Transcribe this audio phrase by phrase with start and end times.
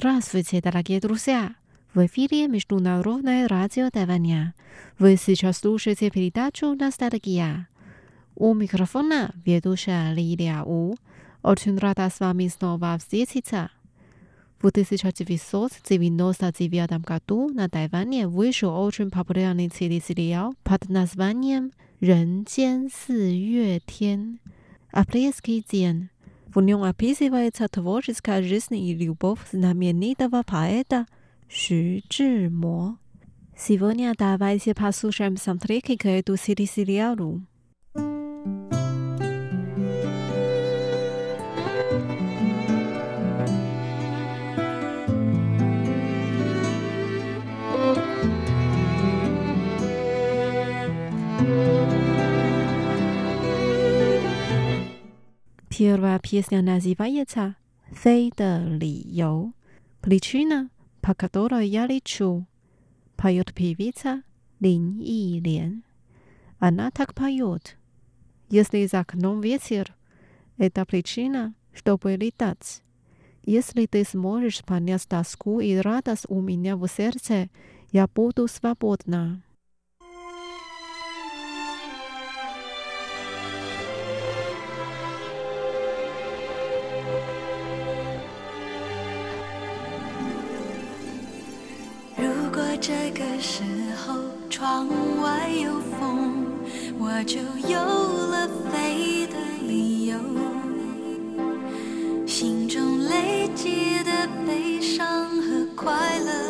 [0.00, 1.54] Здравствуйте, дорогие друзья!
[1.92, 4.54] В эфире Международное радио Тайваня.
[4.98, 7.68] Вы сейчас слушаете передачу «Ностальгия».
[8.34, 10.96] У микрофона ведущая Лилия У.
[11.42, 13.70] Очень рада с вами снова встретиться.
[14.58, 24.38] В 1999 году на Тайване вышел очень популярный телесериал под названием «Рен Си Юэ Тен»–
[24.92, 26.08] «Апрельский день».
[26.54, 31.06] В нем описывается творческая жизнь и любовь знаменитого поэта
[31.48, 32.96] Xu Zhimo.
[33.56, 37.42] Сегодня давайте послушаем саундтреки к этому телесериалу.
[55.80, 57.56] Мотивова песня называется
[57.90, 59.54] «Фей да ли йоу».
[60.02, 60.68] Причина,
[61.00, 62.46] по которой я лечу,
[63.16, 64.22] поет певица
[64.58, 65.82] Лин И Лен.
[66.58, 67.78] Она так поет.
[68.50, 69.96] Если за окном ветер,
[70.58, 72.82] это причина, чтобы летать.
[73.42, 77.48] Если ты сможешь понять тоску и радость у меня в сердце,
[77.90, 79.42] я буду свободна.
[92.80, 93.62] 这个时
[93.94, 94.14] 候
[94.48, 94.88] 窗
[95.20, 96.46] 外有风，
[96.98, 97.38] 我就
[97.68, 99.36] 有了飞的
[99.68, 100.18] 理由。
[102.26, 106.49] 心中累积的悲伤和快乐，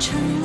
[0.00, 0.39] 成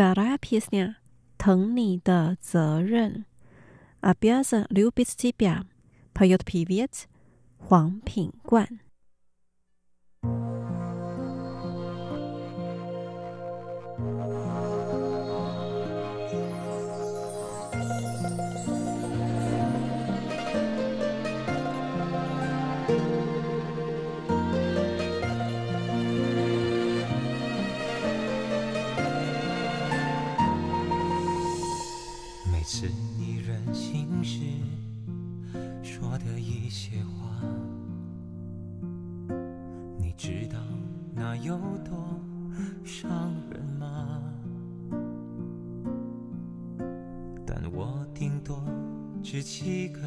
[0.00, 0.96] 噶拉皮斯呢？
[1.36, 3.26] 疼你的责任。
[4.00, 5.64] 阿别子刘鼻子鸡婊，
[6.14, 7.06] 朋友的皮皮子
[7.58, 8.80] 黄品冠。
[49.40, 50.00] 只七个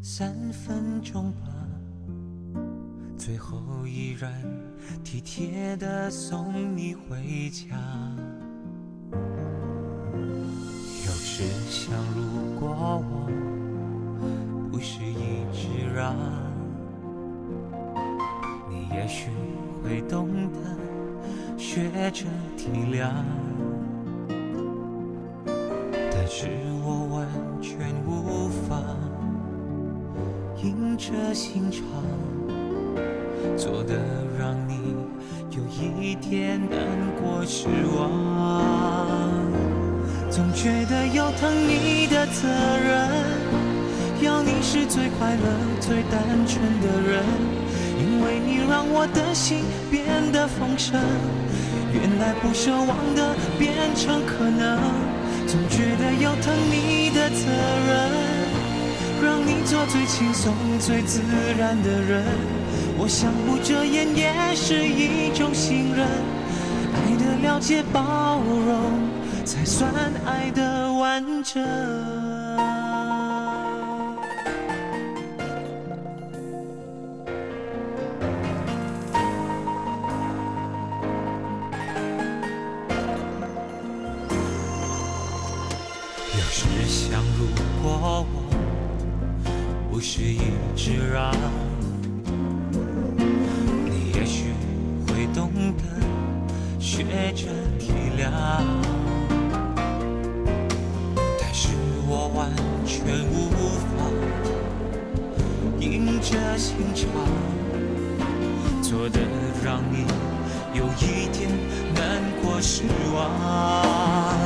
[0.00, 1.48] 三分钟吧，
[3.18, 4.32] 最后依然
[5.02, 7.76] 体贴的送你回家。
[9.10, 9.18] 有
[11.10, 13.26] 时想，如果我
[14.70, 16.14] 不是一直让，
[18.70, 19.32] 你也许
[19.82, 20.60] 会懂得
[21.58, 22.26] 学着
[22.56, 23.10] 体谅。
[26.38, 26.48] 是
[26.84, 27.26] 我完
[27.62, 28.76] 全无法
[30.62, 31.82] 硬着心肠，
[33.56, 33.94] 做的
[34.38, 34.94] 让你
[35.48, 35.62] 有
[35.98, 36.78] 一点难
[37.18, 38.12] 过失望。
[40.30, 42.46] 总觉得有疼你的责
[42.84, 43.08] 任，
[44.20, 45.42] 要你是最快乐、
[45.80, 47.24] 最单纯的人，
[47.98, 51.00] 因为你让我的心变得丰盛。
[51.94, 54.78] 原来不奢望的变成可能，
[55.46, 57.46] 总觉得有疼你的责
[57.86, 58.10] 任，
[59.22, 61.20] 让你做最轻松、最自
[61.56, 62.24] 然的人。
[62.98, 66.06] 我想不遮掩也是一种信任，
[66.94, 69.16] 爱的了解、包容。
[69.46, 69.88] 才算
[70.24, 72.25] 爱的完整。
[106.76, 107.08] 平常，
[108.82, 109.18] 做的
[109.64, 110.04] 让你
[110.74, 111.48] 有一点
[111.94, 112.82] 难过失
[113.14, 114.36] 望。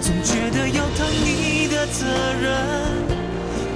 [0.00, 2.06] 总觉得有疼你的责
[2.40, 2.46] 任，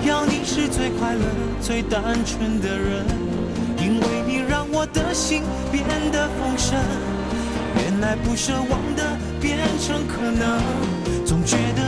[0.06, 1.24] 要你是最快乐、
[1.60, 3.04] 最单纯的人，
[3.76, 6.78] 因为你让我的心变得丰盛。
[7.74, 10.62] 原来不奢望的变成可能，
[11.26, 11.87] 总觉得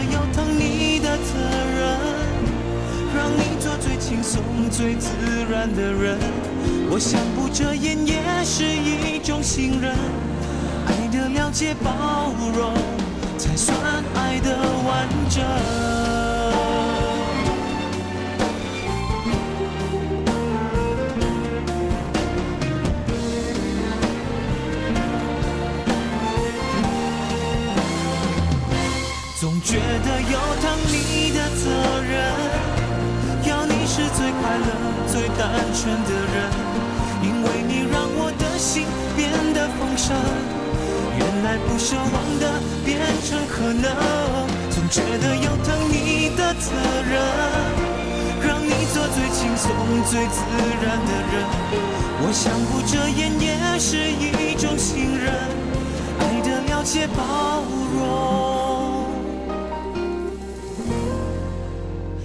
[4.10, 5.08] 轻松、最自
[5.48, 6.18] 然的人。
[6.90, 9.94] 我想不遮掩也是一种信任，
[10.84, 12.74] 爱的了解、包容，
[13.38, 13.78] 才算
[14.16, 14.50] 爱的
[14.84, 15.44] 完整。
[29.38, 32.29] 总觉得有疼你的责任，
[34.58, 34.68] 乐、
[35.06, 36.36] 最单纯的人，
[37.22, 40.16] 因为你让我的心变得丰盛。
[41.18, 42.44] 原来不奢望的
[42.84, 43.84] 变成可能，
[44.70, 46.72] 总觉得有疼你的责
[47.10, 47.12] 任，
[48.40, 49.70] 让你做最轻松、
[50.08, 50.40] 最自
[50.80, 51.34] 然的人。
[52.22, 55.32] 我想不遮掩也是一种信任，
[56.20, 57.62] 爱的了解、包
[57.94, 57.98] 容。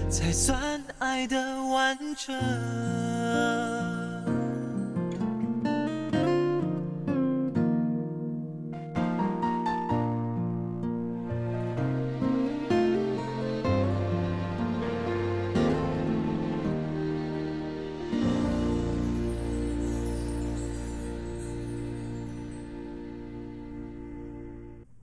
[0.09, 0.57] 才算
[1.14, 2.34] 爱的完整。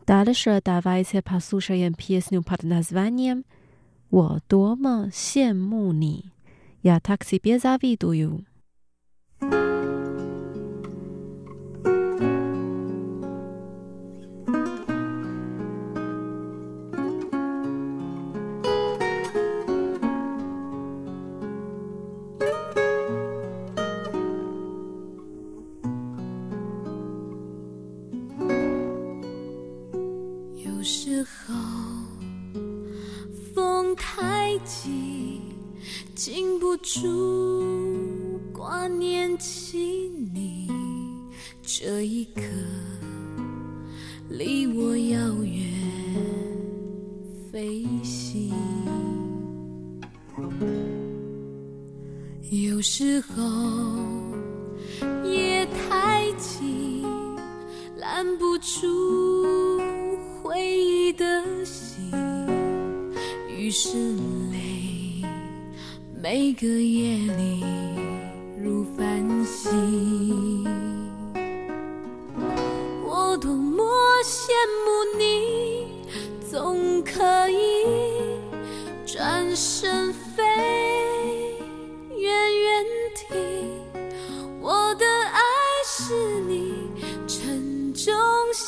[0.08, 3.44] Дальше давайте послушаем песню под названием
[4.13, 6.33] 我多么羡慕你
[6.83, 8.45] ！Я такси без ави, do you?
[52.83, 53.45] 有时候
[55.23, 57.05] 夜太静，
[57.97, 59.79] 拦不住
[60.43, 61.25] 回忆的
[61.65, 62.11] 心。
[63.57, 63.97] 于是
[64.51, 65.25] 泪，
[66.21, 67.63] 每个夜里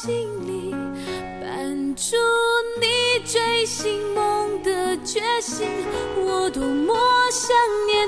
[0.05, 0.13] 心
[0.47, 0.71] 里，
[1.41, 2.15] 伴住
[2.79, 5.67] 你追寻梦的决心。
[6.19, 6.95] 我多么
[7.31, 7.57] 想
[7.87, 8.04] 念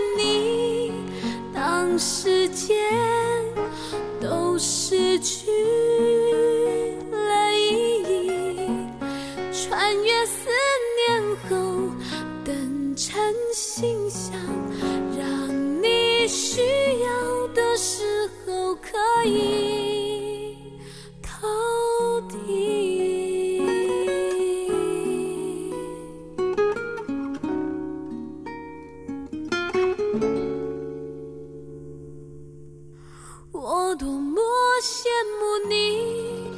[33.88, 34.42] 我多么
[34.82, 35.06] 羡
[35.38, 36.50] 慕你，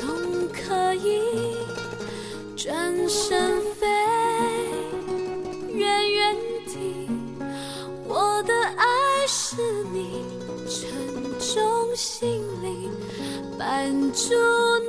[0.00, 1.22] 总可以
[2.56, 3.86] 转身飞，
[5.72, 6.36] 远远
[6.66, 7.08] 地。
[8.08, 8.84] 我的爱
[9.28, 9.54] 是
[9.92, 10.24] 你
[10.68, 10.90] 沉
[11.38, 12.90] 重行李，
[13.56, 14.34] 伴住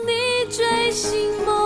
[0.04, 1.63] 你追星梦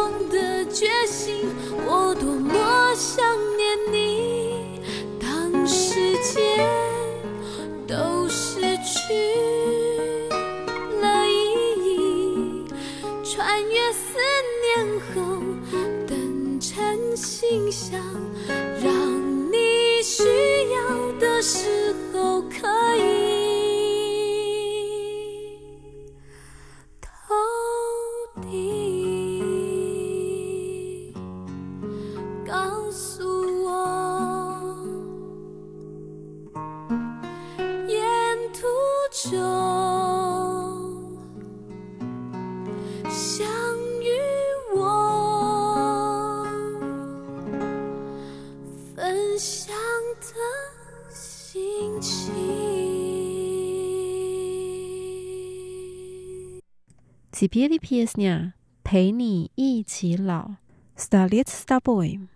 [57.48, 60.56] 别的 PS 呢，陪你一起老。
[60.98, 62.28] Starlet Starboy。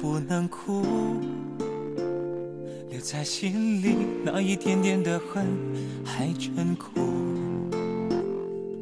[0.00, 0.82] 不能哭，
[2.90, 5.46] 留在心里那一点点的恨
[6.04, 6.88] 还真苦。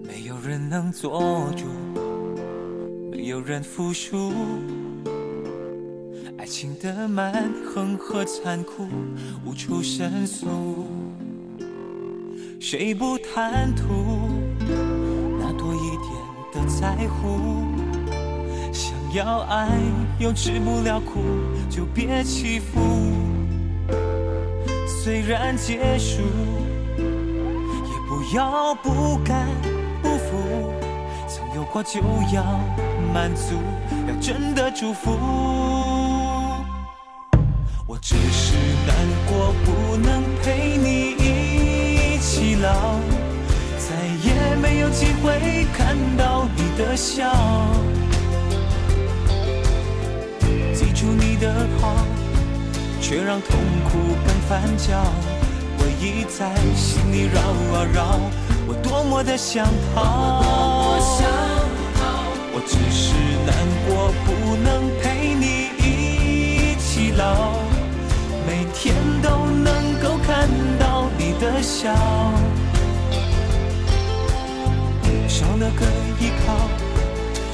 [0.02, 1.66] 没有人能做主，
[3.10, 4.32] 没有人服输，
[6.38, 8.86] 爱情的蛮横和残酷
[9.44, 10.46] 无处申诉，
[12.58, 14.28] 谁不贪图？
[15.38, 17.79] 那多一点的在乎。
[19.12, 19.68] 要爱
[20.18, 21.20] 又吃不了苦，
[21.68, 22.78] 就别欺负。
[24.86, 26.20] 虽然结束，
[26.96, 29.48] 也不要不甘
[30.00, 30.72] 不服。
[31.26, 32.00] 曾有过就
[32.32, 32.44] 要
[33.12, 33.56] 满足，
[34.06, 35.10] 要真的祝福。
[37.86, 38.54] 我只是
[38.86, 38.94] 难
[39.26, 43.00] 过，不能陪你一起老。
[43.76, 47.26] 再也没有机会看到你的笑。
[51.40, 51.94] 的好，
[53.00, 55.02] 却让痛苦更翻搅。
[55.78, 58.20] 回忆在心里绕啊绕，
[58.68, 60.44] 我多么的想逃。
[62.52, 63.14] 我只是
[63.46, 63.56] 难
[63.88, 64.68] 过，不能
[65.00, 65.44] 陪你
[65.78, 67.54] 一起老，
[68.46, 70.46] 每天都能够看
[70.78, 71.90] 到你的笑。
[75.26, 75.86] 少了个
[76.20, 76.68] 依靠，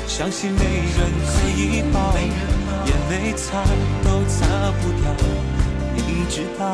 [0.08, 2.00] 相信没人可以抱，
[2.86, 3.62] 眼泪擦
[4.04, 5.12] 都擦不掉，
[5.94, 6.72] 你知道。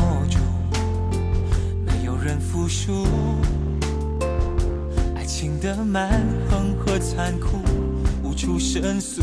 [0.00, 0.38] 能做主，
[1.84, 3.06] 没有人服输，
[5.14, 7.58] 爱情的蛮横和残酷
[8.22, 9.22] 无处申诉，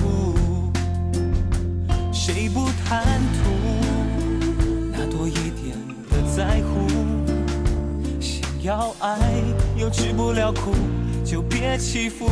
[2.13, 3.03] 谁不贪
[3.33, 3.49] 图
[4.91, 5.75] 那多一点
[6.09, 6.87] 的在乎？
[8.19, 9.17] 想要爱
[9.75, 10.73] 又吃不了苦，
[11.25, 12.29] 就别欺负。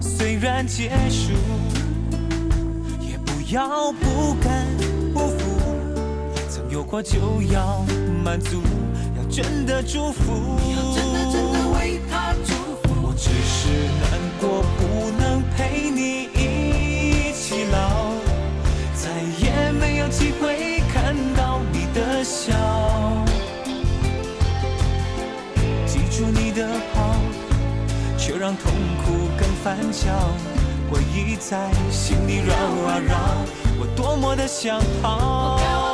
[0.00, 1.32] 虽然结束，
[3.00, 4.77] 也不要不甘。
[6.70, 7.18] 有过就
[7.50, 7.82] 要
[8.22, 8.60] 满足，
[9.16, 10.56] 要真的祝福。
[13.00, 13.68] 我只是
[14.00, 18.12] 难过，不能陪你一起老，
[18.94, 19.08] 再
[19.40, 22.52] 也没有机会看到你的笑。
[25.86, 27.16] 记住你的好，
[28.18, 28.70] 却让痛
[29.04, 30.12] 苦更翻搅。
[30.90, 32.54] 回忆在心里绕
[32.86, 33.16] 啊绕，
[33.80, 35.87] 我多么的想逃。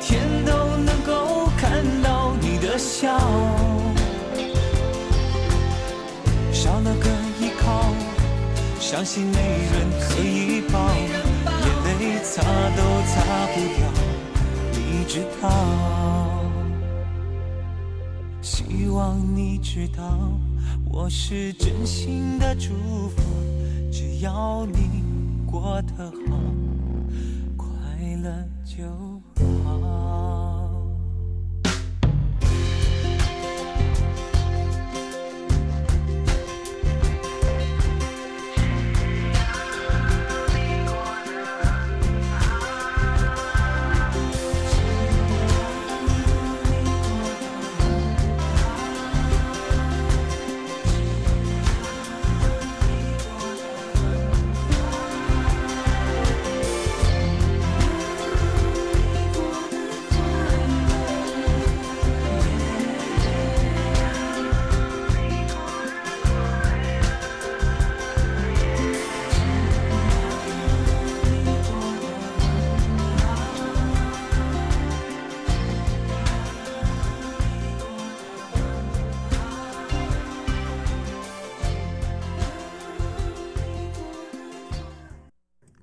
[0.00, 3.18] 天都能够看到你的笑，
[6.52, 7.08] 少了个
[7.40, 7.92] 依靠，
[8.78, 12.42] 伤心没人可以抱，眼泪擦
[12.76, 13.14] 都擦
[13.54, 13.80] 不掉，
[14.72, 15.44] 你知道。
[18.42, 20.02] 希望你知道，
[20.88, 22.74] 我是真心的祝
[23.08, 23.22] 福，
[23.90, 25.02] 只要你
[25.50, 26.36] 过得好，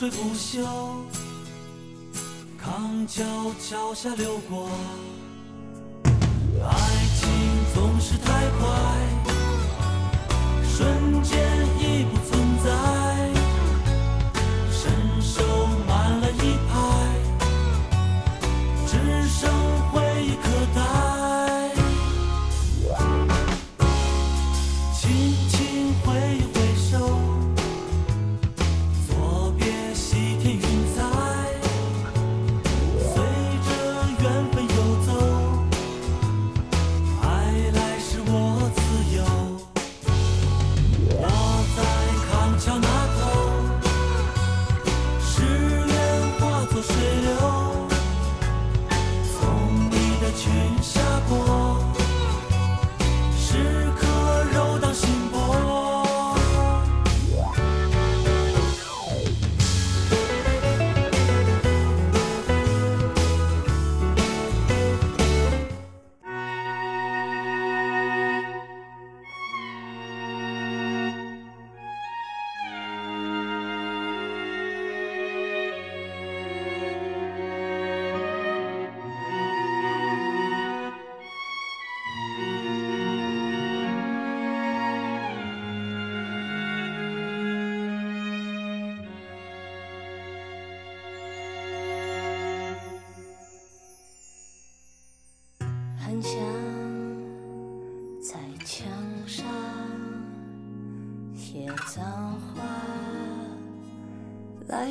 [0.00, 0.64] 水不休，
[2.56, 3.22] 康桥
[3.60, 4.70] 桥下流过。
[6.64, 6.72] 爱
[7.16, 7.28] 情
[7.74, 8.66] 总是太快，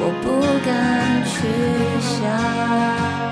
[0.00, 1.48] 我不敢去
[2.00, 3.27] 想。